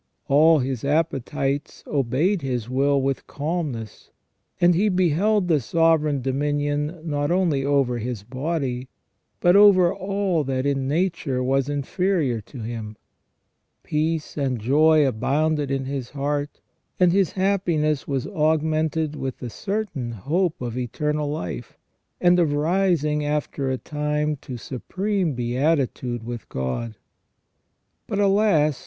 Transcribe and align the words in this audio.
All 0.27 0.57
his 0.57 0.83
appetites 0.83 1.83
obeyed 1.85 2.41
his 2.41 2.67
will 2.67 2.99
with 2.99 3.27
calmness, 3.27 4.09
and 4.59 4.73
he 4.73 5.09
held 5.09 5.47
the 5.47 5.59
sovereign 5.61 6.23
dominion 6.23 6.99
not 7.03 7.29
only 7.29 7.63
over 7.63 7.99
his 7.99 8.23
body, 8.23 8.87
but 9.41 9.55
over 9.55 9.93
all 9.93 10.43
that 10.43 10.65
in 10.65 10.87
Nature 10.87 11.43
was 11.43 11.69
inferior 11.69 12.41
to 12.41 12.61
himself. 12.63 12.97
Peace 13.83 14.37
and 14.37 14.57
joy 14.59 15.05
abounded 15.07 15.69
in 15.69 15.85
his 15.85 16.09
heart, 16.09 16.61
and 16.99 17.11
his 17.11 17.33
happiness 17.33 18.07
was 18.07 18.25
augmented 18.25 19.15
with 19.15 19.37
the 19.37 19.51
certain 19.51 20.13
hope 20.13 20.59
of 20.63 20.79
eternal 20.79 21.29
life, 21.29 21.77
and 22.19 22.39
of 22.39 22.53
rising 22.53 23.23
after 23.23 23.69
a 23.69 23.77
time 23.77 24.35
to 24.37 24.57
supreme 24.57 25.35
beatitude 25.35 26.23
with 26.23 26.49
THE 26.49 26.57
RESTORATION 26.57 26.71
OF 26.73 26.81
MAN. 26.81 26.95
313 26.95 26.95
God. 28.07 28.07
But, 28.07 28.17
alas 28.19 28.79